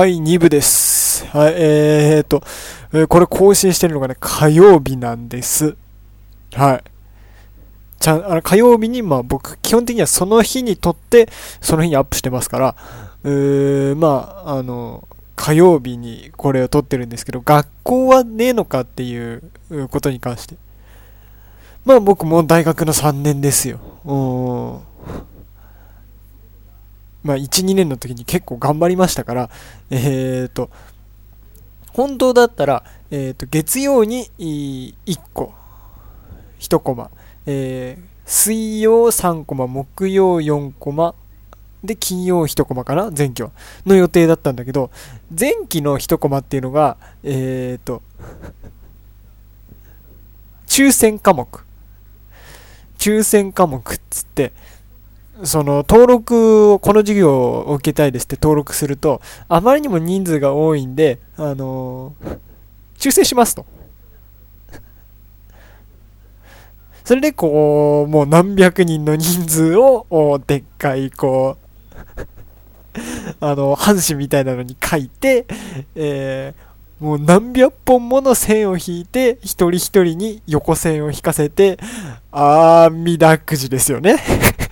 [0.00, 1.26] はい、2部です。
[1.26, 2.42] はい、えーと、
[2.94, 5.76] え、これ更新してるのがね、火曜日なんです。
[6.54, 6.84] はい。
[7.98, 11.28] ちゃん、あの、火曜日に、まあ僕、基本的にはその日に撮って、
[11.60, 12.76] その日にアップしてますから、
[13.24, 19.42] うー、まあ、あの、火曜日にこれを撮ってるんですけど、学校はねえのかっていう
[19.90, 20.56] ことに関して。
[21.84, 23.80] まあ僕も大学の3年ですよ。
[24.06, 25.29] うん。
[27.22, 29.50] まあ、1、2年の時に結構頑張りましたから、
[29.90, 30.70] えっ、ー、と、
[31.92, 34.94] 本当だったら、えっ、ー、と、月曜に1
[35.34, 35.52] 個、
[36.58, 37.10] 1コマ、
[37.46, 41.14] えー、水曜3コマ、木曜4コマ、
[41.82, 43.50] で、金曜1コマかな前期は。
[43.86, 44.90] の予定だったんだけど、
[45.38, 48.02] 前期の1コマっていうのが、えっ、ー、と、
[50.66, 51.48] 抽選科目。
[52.98, 54.52] 抽選科目っつって、
[55.44, 62.38] その登録を、この授業を受けたいですって登録すると、あまりにも人数が多いんで、あのー、
[62.98, 63.66] 抽選しますと。
[67.04, 71.70] それでこう、もう何百人の人数を、でっかいこう、
[73.40, 75.46] あの、半紙みたいなのに書いて、
[75.94, 81.78] えー、もう何百本もの線を引いて、一人一人に横線を引かせて、
[82.30, 84.16] あーみだくじですよね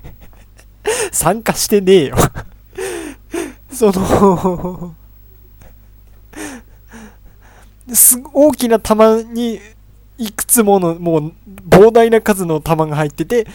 [1.12, 2.16] 参加してねえよ。
[3.72, 4.94] その、
[8.32, 9.60] 大きな玉に、
[10.18, 11.32] いくつもの、もう、
[11.68, 13.46] 膨大な数の玉が入ってて、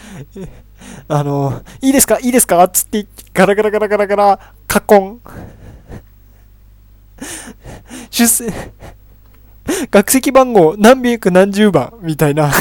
[1.08, 2.20] あの、いいですか？
[2.20, 2.68] いいですか？
[2.70, 5.22] つって、ガラガラガラガラガラ、カコン。
[8.10, 8.52] 出世、
[9.92, 12.52] 学籍番号何百何十番みたいな。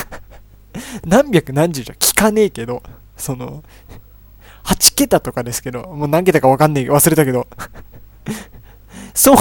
[1.05, 2.83] 何百何十じゃ聞かねえけど、
[3.17, 3.63] その、
[4.65, 7.47] 8桁とかですけど、もう何桁かわかんねえ、忘れたけど。
[9.15, 9.35] そ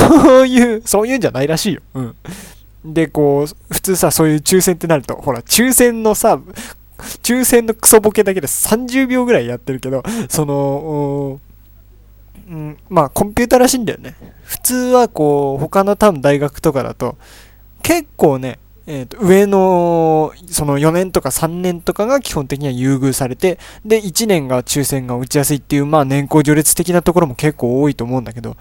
[0.44, 1.82] ういう、そういうんじゃないらしいよ。
[1.94, 2.16] うん。
[2.94, 6.40] で、こう、普通さ、そういう抽選ってなると、ほら、抽選のさ、
[7.24, 11.40] 抽選のクソボケだけで30秒ぐらいやってるけど、その、
[12.50, 14.16] うん、まあ、コンピューターらしいんだよね。
[14.44, 17.18] 普通はこう、他の多分大学とかだと、
[17.82, 18.60] 結構ね、
[18.94, 28.58] えー、と上の、その4年とか3年とかが基本的には優遇されて、で、1年が抽選が打ちやすいっていう、まあ年功序列的なところも結構多いと思うんだけど、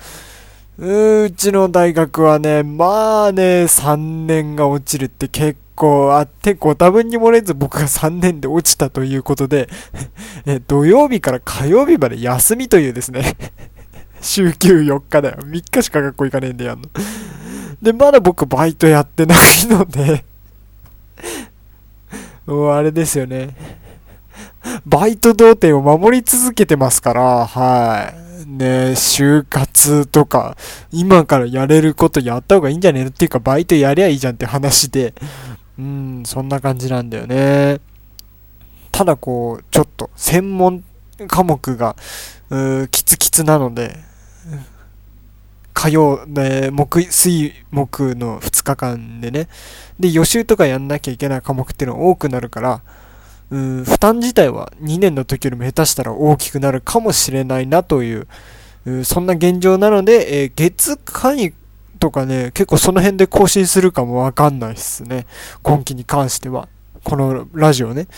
[0.79, 3.97] うちの大学はね、まあね、3
[4.27, 9.69] 年が落ちるって結構あって、ご多分に漏れず僕が3年で落ちたということで、
[10.47, 13.35] え土曜日から火曜日まで休みというですね
[14.23, 15.39] 週休4日だよ。
[15.43, 16.89] 3日しか学校行かねえんでやんの
[17.83, 20.25] で、まだ僕バイトやってないので
[22.47, 23.55] もうあれですよね。
[24.85, 28.21] バイト童貞を守り続けてますから、はい。
[28.47, 30.57] ね就活とか、
[30.91, 35.15] 今からやれることやった方がいいんじゃねえっていうか、バイトやりゃいいじゃんって話で、
[35.79, 37.81] うん、そんな感じなんだよね。
[38.91, 40.85] ただこう、ちょっと、専門
[41.29, 41.97] 科目が、
[42.51, 43.97] うーキツキツなので、
[45.73, 49.49] 火曜、ね、木、水、木の2日間でね。
[49.99, 52.83] で、予習とかやんなきゃいけない科目っていうのが多くなるから、
[53.51, 58.27] うん、負担自体は2年の時よりも下手したら大きくなるかもしれないなという、
[58.87, 61.37] うそんな現状なので、えー、月間
[61.99, 65.27] とかね、結構その辺で更新するかもわかんないっすね。
[65.63, 66.69] 今期に関しては。
[67.05, 68.09] このラジオね。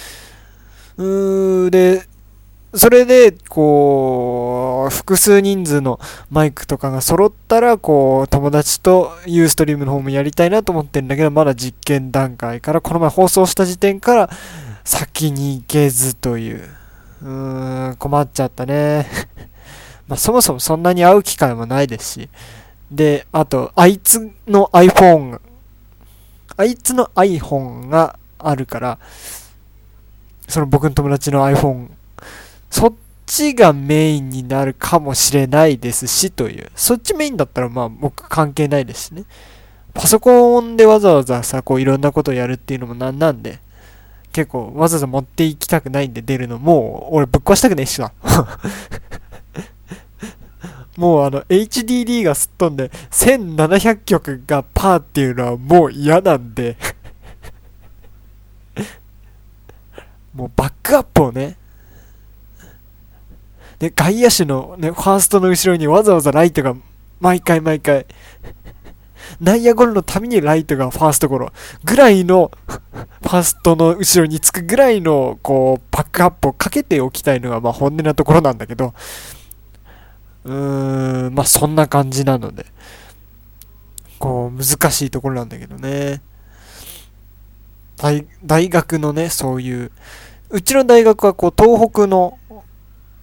[0.97, 2.07] うーで、
[2.75, 6.01] それで、こう、複数人数の
[6.31, 14.31] マイクとかが揃ったら、こう、友達とユーストリームの方もやりたいなと思ってんだけど、まだ実験段階から、この前放送した時点から、
[14.85, 16.69] 先に行けずという。
[17.23, 19.07] うーん、困っちゃったね。
[20.09, 22.29] まあ、そもそもそんなに会う機会もないですし。
[22.91, 25.41] で、あと、あいつの iPhone、
[26.57, 28.99] あいつの iPhone があるから、
[30.49, 31.89] その僕の友達の iPhone
[32.73, 32.95] そっ
[33.27, 36.73] ちがメインになるかもしれないですし、という。
[36.75, 39.25] そっちメインだったらまあ僕関係ないですしね。
[39.93, 43.59] パソコンでわざわざさ、こういろんなことをやるっていうのもなんなんで、
[44.33, 48.11] 結構わざわざ持っていきたくないんで出るのもう、俺ぶっ壊したくねえしな。
[50.97, 56.77] もうあの HDD がすっ飛んで1700曲がパーっていうのはもう嫌なんで
[60.35, 61.57] もうバックアップをね、
[63.83, 66.77] で、外野手のね、ファーストの後ろにわざわざライトが
[67.19, 68.07] 毎回毎回、
[69.43, 71.53] 内野ゴロのためにライトがファーストゴロ
[71.83, 78.95] ぐらいの、 ファーストの後ろにつくぐらいの、こう、バックアップをかけておきたいのが、まあ本音なところなんだけど、
[80.45, 82.67] うーん、まあそんな感じなので、
[84.21, 86.23] こう、難しいところなんだけどね。
[87.97, 89.91] 大学のね、そういう、
[90.51, 92.39] うちの大学はこう、東北の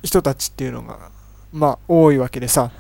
[0.04, 1.12] 人たちっていうのが、
[1.52, 2.72] まあ、多いわけでさ。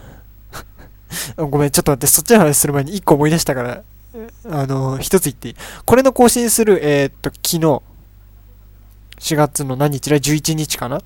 [1.38, 3.84] ごめん、ちょっと待って、そっちの話する前に一個思い出したから、
[4.50, 5.56] あの、一つ言っていい？
[5.86, 7.82] これの更新する、えー、っと、昨日、
[9.34, 11.02] 4月の何日だ ?11 日かな？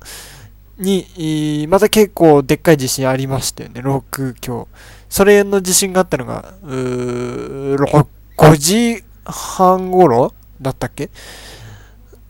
[0.78, 4.68] に、また結構でっかい地震ありましたよね、6強。
[5.08, 8.06] それの地震があったのが、うー、
[8.36, 11.10] 5時半頃だったっけ？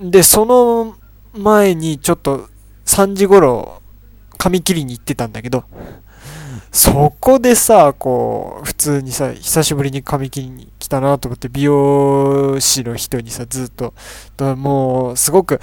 [0.00, 0.96] で、その
[1.32, 2.48] 前にちょっと
[2.94, 3.82] 3時頃、
[4.38, 5.64] 髪切りに行ってたんだけど、
[6.70, 13.94] そこでさ、こう、普通にさ、久しぶりに髪切りに来たなと思って、美容師の人にさ、ずっと、
[14.54, 15.60] もう、すごく、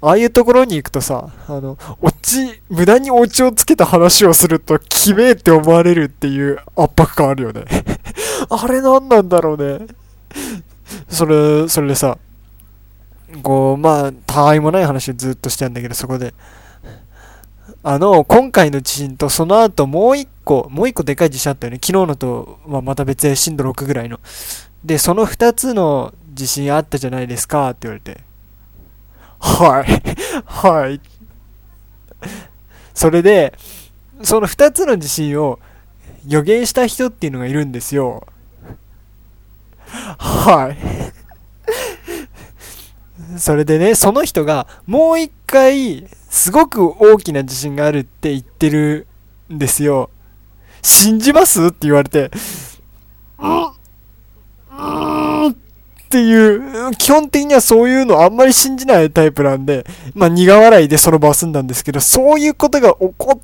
[0.00, 7.66] ああいうところに行くとさ、あの、オチ、無駄にオチをつけた話をすると、きめえって思われるっていう圧迫感あるよね
[8.48, 9.86] あれ何なんだろうね。
[11.10, 12.16] それ、それでさ、
[13.42, 16.34] こう、まあ、たわいもない話をずっとしてんだけど、そこで、
[17.82, 21.78] あの、今回の地震とその後もう一個、もう一個でかい地震あったよね。
[21.82, 24.20] 昨日のとはまた別で震度6ぐらいの。
[24.84, 28.20] で、その二つの地震あったじゃないですかって言われて。
[29.38, 30.02] はい。
[30.46, 31.00] はい。
[32.94, 33.52] それで、
[34.22, 35.58] その二つの地震を
[36.26, 38.26] 予言した人っていうのがいるんですよ。
[40.18, 40.78] はい。
[43.38, 49.06] それでね、その人がもう一回、すごく大きな地震があるって言ってる
[49.52, 50.10] んですよ。
[50.82, 51.66] 信じます？
[51.66, 52.30] って言われて、
[53.38, 53.64] うん？
[54.76, 55.50] うん？
[55.50, 55.54] っ
[56.10, 63.40] ていう、基本的にはそういうのあんまり信じないタイプなんで、まあ苦笑いでその場を済んだんですけど、そういうことが起こっっ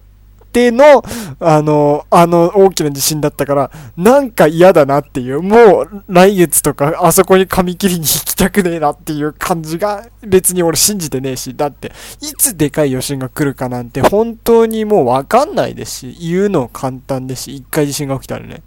[0.52, 1.02] ての、
[1.38, 18.62] あの、あの大きな地震だったから、なんか嫌だなっていう、もう来月とかあそこに髪切りに行きたくねえなっていう感じが別に俺信じてねえし、だっていつでかい余震が来るかなんて本当にもうわかんないですし、言うの簡単ですし、一回地震が起きたらね。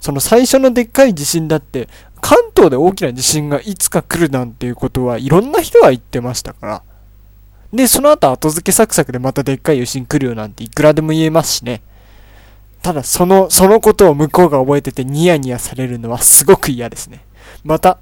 [0.00, 1.88] その最初のでっかい地震だって、
[2.20, 6.82] 関東で大きな地震がいつか来るなんていうことはいろんな人が言ってましたから。
[7.72, 11.82] で、その後後付けサクサクでまたでっかい余震来るよなんていくらでも言えますしね。
[12.82, 17.24] ただ、その、そのことを向こうが覚えててニヤニヤされるのはすごく嫌ですね。
[17.64, 17.98] また、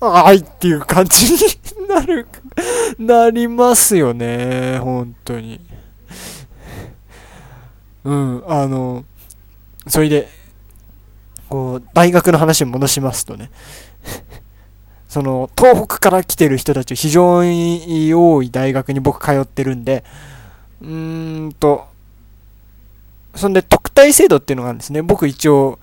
[0.00, 1.38] あいっていう感じに
[1.88, 2.26] なる、
[2.98, 4.78] なりますよね。
[4.78, 5.60] 本当に。
[8.02, 9.04] うん、あの、
[9.86, 10.28] それで、
[11.48, 13.50] こう、大学の話に戻しますとね。
[15.14, 20.02] その、東北から来てる人たち非常に多い大学に僕通ってるんで、
[20.82, 21.84] うーんと、
[23.36, 25.02] そんで特待制度っていうのがあるんですね。
[25.02, 25.78] 僕一応、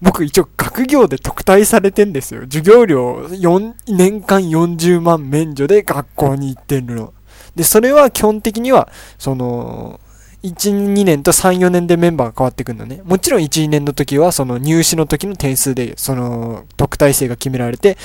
[0.00, 2.42] 僕一応学業で特待されてんですよ。
[2.42, 7.12] 授業料4、年間40万免除で学校に行ってるの。
[7.56, 8.88] で、それは基本的には、
[9.18, 9.98] その、
[10.42, 13.02] 1、2年と3、4年でメンバーが変わってくるのね。
[13.04, 17.96] もちろん1、2年の時は、その入試の時の点数で、その、特待生が決められて、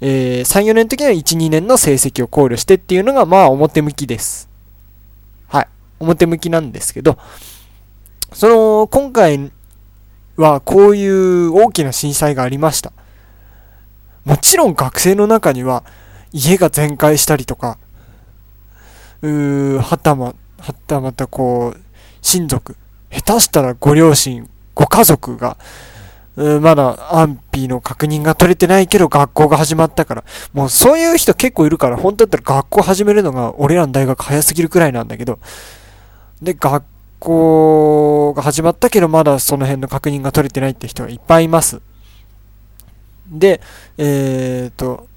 [0.00, 4.50] えー、3、4年の時は1、2年の成績を考慮してっていうのが、まあ、表向きです。
[5.48, 5.68] はい。
[5.98, 7.16] 表向きなんですけど、
[8.34, 9.50] その、今回
[10.36, 12.92] はこういう大きな震災がありました。
[14.26, 15.84] もちろん学生の中には、
[16.32, 17.78] 家が全壊したりとか、
[19.22, 21.80] うー、はたま、はたまたこう、
[22.22, 22.76] 親族、
[23.10, 25.56] 下手したらご両親、ご家族が、
[26.60, 30.24] まだ安否の確認が取れてないけど学校が始まったから。
[30.52, 35.40] もうそういう人結構いるから、本当だったら学校始めるのが俺らの大学早すぎるくらいなんだけど。
[36.40, 36.84] で、学
[37.18, 41.80] 校が始まったけどまだその辺の確認が取れてないって人がいっぱいいます。
[43.28, 43.60] で、
[43.96, 45.08] えーと、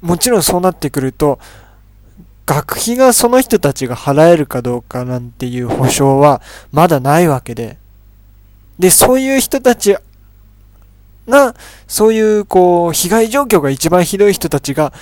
[0.00, 1.38] もちろんそうなってくると、
[2.54, 7.78] 学費がその人たちが払えるかどうかなんていう保証はまだないわけで、
[8.78, 9.96] で、そういう人たち
[11.26, 11.54] が、
[11.86, 14.92] そういう、こう、被害状況が一番ひどい人たちが、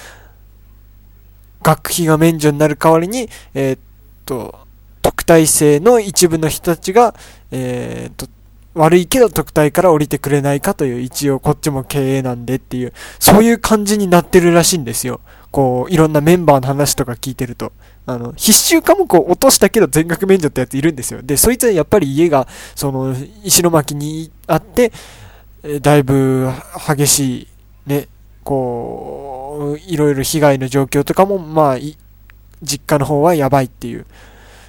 [1.63, 3.81] 学費が免除になる代わりに、えー、っ
[4.27, 4.57] と、
[5.03, 7.15] 特待生の一部の人たちが、
[7.51, 8.29] えー、っと、
[8.75, 15.21] 悪いけど特待から降りてくれないかという一応こっちも経営なんでっていう、そういう感じになってるらしいんですよ。
[15.51, 17.73] こう、いろんなメンバーの話とか聞いてると。
[18.07, 21.23] あの、必修科目を落としたけど全額免除ってやついるんですよ。
[21.23, 24.93] で、そいつはやっぱり家が、その、石巻にあって、
[25.81, 26.51] だいぶ
[26.89, 27.49] 激しい、
[27.87, 28.09] ね、
[28.45, 31.79] こう、いろいろ被害の状況とかも、まあ、
[32.63, 34.07] 実家の方はやばいっていう。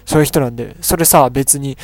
[0.04, 1.78] そういう人なんで、それさ、別に、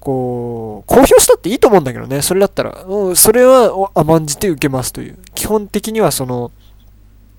[0.00, 2.22] こう、公表したっていいと思うんだけどね。
[2.22, 5.18] それだったら、それは甘んじて受けますという。
[5.34, 6.50] 基本的にはその、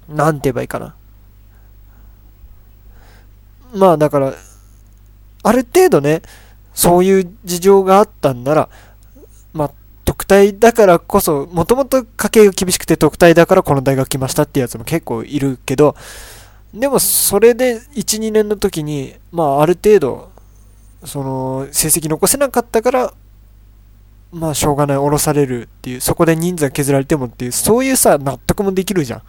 [0.07, 0.95] なんて言えばいいかな。
[3.73, 4.33] まあだから、
[5.43, 6.21] ある程度ね、
[6.73, 8.69] そういう事情があったんなら、
[9.53, 9.71] まあ、
[10.05, 15.95] 特待だからこそ、もともと家計が厳しくて特待だからこの大学来ましたってやつも結構いるけど、
[16.73, 20.31] でもそれで1、2年の時に、まあある程度、
[21.05, 23.13] その、成績残せなかったから、
[24.31, 29.21] まあしょうがない、降ろされるっていう、そこで人数が削られてもっていう、そういうさ、納得もできるじゃん。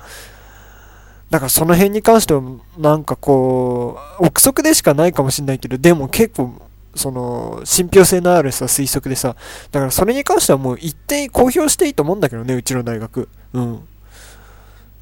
[1.33, 2.43] だからその辺に関しては、
[2.77, 6.61] なんかこう、憶測でしかないかもしんないけど、でも結構、
[6.95, 9.35] その、信憑性のあるさ、推測でさ、
[9.71, 13.31] だからそれに関してはもう一定公表していいと思うんだけどね、うちの大学。
[13.55, 13.75] うん。
[13.77, 13.81] う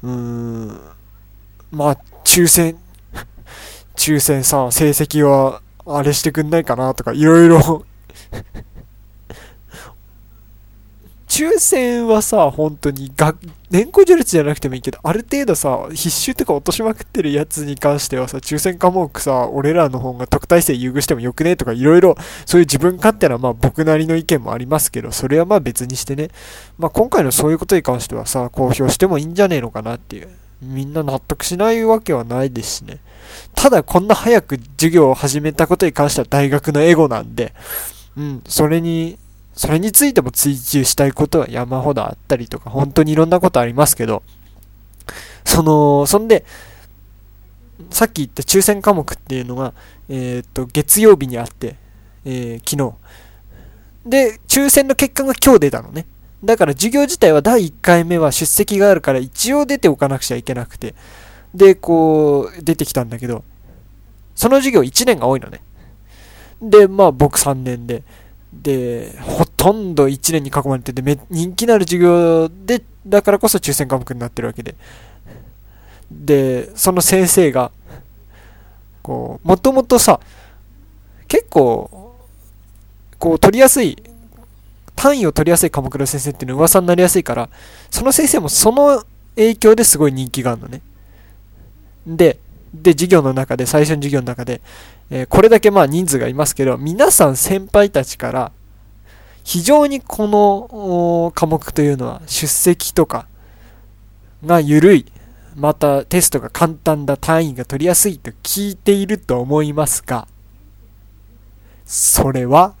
[0.03, 0.79] ーん。
[1.69, 2.77] まあ、抽選、
[3.97, 7.83] 抽選さ、成績は、あれしてくんないかなとか、いろいろ
[11.41, 13.35] 抽選はさ、本当に学、
[13.71, 26.29] 年功序列じゃなくてもいいけど、ある程度さ、必修とか落としまくってるやつに関してはさ、抽選科目さ、俺らの方が特待生優遇してもよくねとか、いろいろ、そういう自分勝手な、まあ僕なりの意見もありますけど、それはまあ別にしてね、
[26.77, 30.29] まあ今回のそういうことに関してはさ、公表してもいいんじゃねえのかなっていう。
[30.61, 32.99] みんな納得しないわけはないですしね。
[33.55, 37.55] ただこんな早く授業を始めたことに関しては大学のエゴなんで、
[38.15, 39.17] うん、それに
[39.61, 44.23] それについても追求したいことは山ほどあったりとか、本当にいろんなことありますけど、
[45.45, 46.45] その、そんで、
[47.91, 49.75] さっき言った抽選科目っていうのが、
[50.09, 51.75] えー、っと、月曜日にあって、
[52.25, 52.91] えー、昨
[54.03, 54.09] 日。
[54.09, 56.07] で、抽選の結果が今日出たのね。
[56.43, 60.95] だから授業自体は第1回目は出席があるから一応出ておかなくちゃいけなくて。
[61.53, 63.43] で、こう、出てきたんだけど、
[64.33, 65.61] その授業1年が多いのね。
[66.63, 68.03] で、まあ僕3年で。
[68.53, 74.75] で、ほとんど1年に囲まれてて、人気のある授業で、だからこそ抽選科目になってるわけで。
[76.11, 77.71] で、その先生が、
[79.01, 80.19] こう、もともとさ、
[81.27, 82.15] 結構、
[83.17, 83.97] こう、取りやすい、
[84.95, 87.49] 単位を取りやすい科目の先生っていうのは噂になりやすいから、
[87.89, 89.03] その先生もその
[89.35, 90.81] 影響ですごい人気があるのね。
[92.05, 92.39] で、
[92.73, 94.61] で、授業の中で、最初の授業の中で、
[95.13, 98.51] えー、これだけまあ人数がいますけど、皆さん先輩たちから、
[99.43, 103.27] 非常にこの科目というのは出席とか
[104.45, 105.05] が緩い、
[105.55, 110.29] またテストが簡単だ、単位が取りやすいと聞いていると思いますが、
[111.85, 112.75] それは、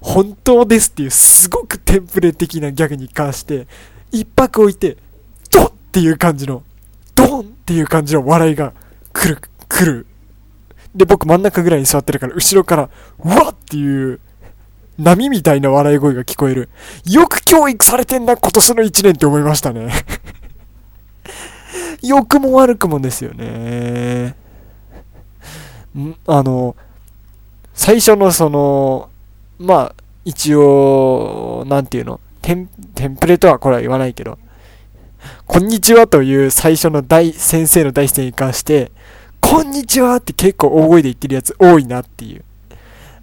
[0.00, 3.66] 本当ですっていうすごくテンプレ的なギャグに関して、
[4.10, 4.96] 一泊置いて、
[5.50, 6.62] ドンっていう感じの、
[7.14, 8.72] ドンっていう感じの笑いが
[9.12, 10.06] 来る、来る。
[10.98, 12.90] で、僕真ん中ぐらいに座ってるから、後ろから、
[13.24, 14.20] うわっていう、
[14.98, 16.68] 波みたいな笑い声が聞こえる。
[17.06, 19.92] よく教育されてんな、今年の一年って思いましたね。
[22.02, 24.34] 良くも悪くもですよね。
[25.96, 26.16] ん？
[26.26, 26.74] あの、
[27.74, 29.08] 最初のその、
[29.58, 34.36] まあ、一応、なんていうの、テン、テンプレとはこれは言わないけど、
[35.46, 38.90] こんにちはという最初の大、先生の第一声に関して、
[39.40, 42.44] こんにちはって結構大声で言ってるやつ多いなっていう。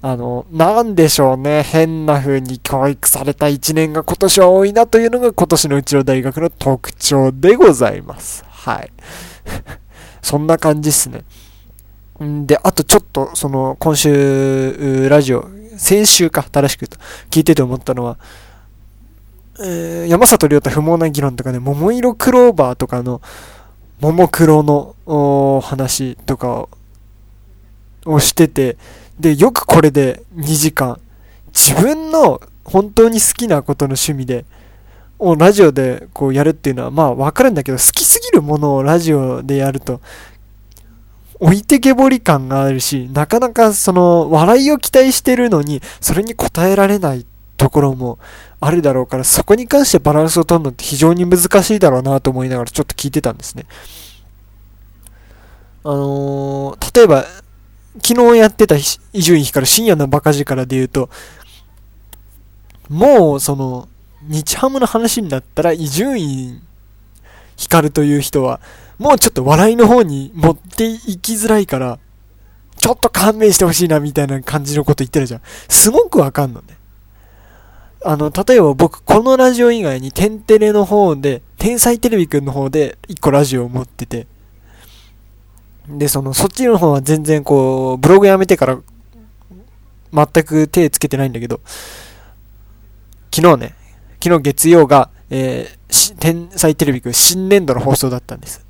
[0.02, 1.62] あの、なんでしょうね。
[1.62, 8.44] 変な風に教育された一年が今年は多いなというのが今年のうちの大学の特徴でございます。
[8.48, 8.92] はい。
[10.22, 11.24] そんな感じっすね。
[12.22, 16.86] んで、あとちょっと、その、今週、ラジオ、先週か、正しく、
[17.30, 18.18] 聞いてて思ったのは、
[19.60, 23.20] えー、山里亮太不毛な議論とかね、桃色クローバーとかの、
[24.00, 26.68] ももクロの話とか
[28.04, 28.76] をしてて、
[29.18, 31.00] で、よくこれで2時間、
[31.54, 34.44] 自分の本当に好きなことの趣味で、
[35.18, 40.00] をラジオでこうやるっていうのはまあわかるんだけど、好きすぎるものをラジオでやると、
[41.40, 47.24] 置いてけぼり感があるし、なかなかその笑いを期待してるのに、それに応えられない
[47.56, 48.18] ところも
[48.66, 53.64] あるだろうから、そこに関してバランスを取るのって非常に難しいだろうなと思いながらちょっと聞いてたんですね。
[55.84, 57.24] あのー、例えば、
[58.04, 61.08] 昨日やってた伊集院光深夜のバカ力で言うと、
[62.88, 63.88] もうその、
[64.22, 66.60] 日ハムの話になったら伊集院
[67.56, 68.60] 光という人は、
[68.98, 71.98] もうちょっと笑いの方に持っていきづらいから、
[72.76, 75.40] ちょっと勘弁してほしいなみたいな感じのこと言ってるじゃん。
[75.68, 76.75] すごくわかんのね。
[78.08, 84.26] あの、例えば僕、このラジオ以外に、テンテレの方で、天才テレビくんの方で、一個ラジオを持ってて、
[85.88, 88.78] で、その、そっちの方は全然こう、ブログやめてから
[90.12, 91.60] 全く手つけてないんだけど、
[93.34, 93.74] 昨日ね、
[94.22, 98.65] 昨日月曜が、えー、天才テレビくん新年度の放送だったんです。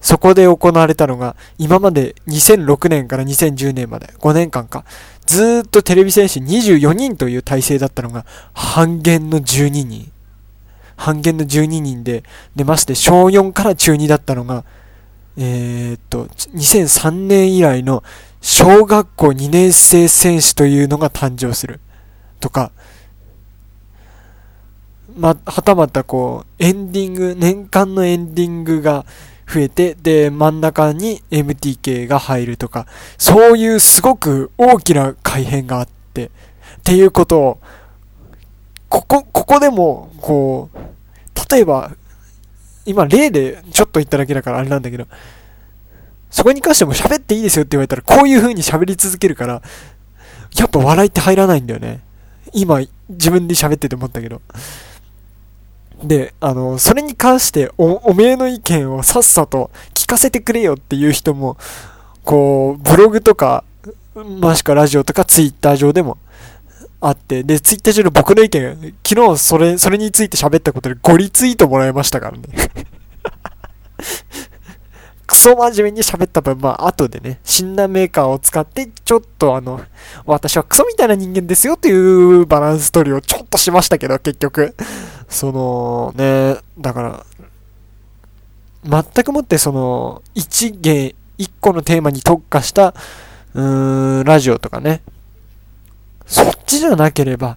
[0.00, 4.84] そこで行われたのが、今まで2006年から2010年まで5年間か、
[5.26, 8.24] ずっとテレビ戦士24人という体制だったのが、
[8.54, 10.12] 半減の12人。
[10.96, 12.24] 半減の12人で、
[12.56, 14.64] でまして小4から中2だったのが、
[15.36, 18.02] えー、っと、2003年以来の
[18.40, 21.80] 小学校2年生選手というのが誕生する。
[22.40, 22.72] とか、
[25.16, 29.04] ま、はたまたこう、エンディング、年間のエンディングが
[29.48, 32.86] 増えて、で、真ん中に MTK が入るとか、
[33.16, 36.30] そういうすごく大きな改変があって、っ
[36.84, 37.60] ていうことを、
[38.90, 40.78] ここ、ここでも、こう、
[41.50, 41.92] 例えば、
[42.84, 45.06] 今例でちょっと言っただけだからあれなんだけど、
[46.30, 49.62] そこに関しても喋っていいですよって言われたら、こういう風に喋り続けるから、
[50.56, 52.00] やっぱ笑いって入らないんだよね。
[52.52, 54.42] 今、自分で喋ってて思ったけど。
[56.02, 61.56] で、あの、それに関してお、おめえの意見をさっさと聞かせてくれよっていう人も、
[62.24, 63.64] こう、ブログとか、
[64.14, 66.18] もしくはラジオとかツイッター上でも
[67.00, 72.42] あって、で、ツイッター上で僕の意見、昨日それ、それについて喋ったことで5リツイートもらいましたからね。
[75.48, 79.80] クソ真面目に喋った分、まあ、後でね、死んだメーカーを使って、ちょっとあの、
[80.26, 84.74] 私はクソみたいな人間ですよというバランス取りをちょっとしましたけど、結局。
[85.28, 87.24] その、ね、だか
[88.84, 92.94] ら、全くもってその、一芸、一個のテーマに特化した、
[93.54, 95.00] うーん、ラジオとかね。
[96.26, 97.56] そっちじゃなければ、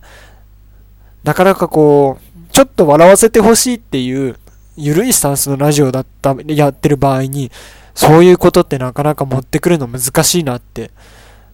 [1.23, 4.37] なかなかこう、ちょっと笑わせてほしいっていう、
[4.77, 7.51] ゆるいスタンスのラジオだった、やってる場合に、
[7.93, 10.91] そういうことってなかなか持ってくるの難しいなって、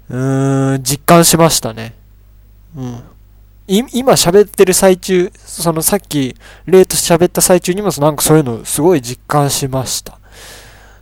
[0.09, 1.93] うーん、実感しましたね。
[2.75, 3.03] うん。
[3.67, 10.17] 今喋ってる最中、そのさっき、例と喋った最中にもなんかそういうのすごい実感しました。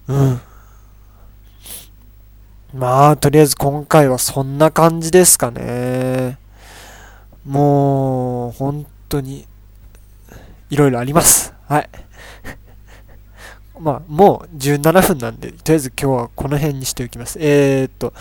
[0.07, 0.41] うん。
[2.73, 6.39] まあ、とりあえず今回はそんな感じですかね。
[7.45, 9.47] もう、本当に、
[10.71, 11.53] いろいろあります。
[11.67, 11.89] はい。
[13.79, 17.37] まあ、もう17分なんで、とりあえず今日はこの辺にしておきます。
[17.41, 18.13] えー、っと、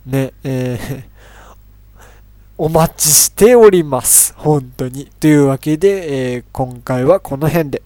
[0.08, 1.04] ね、えー、
[2.58, 4.34] お待ちしております。
[4.36, 5.12] 本当に。
[5.20, 7.84] というわけで、えー、今回はこの辺で。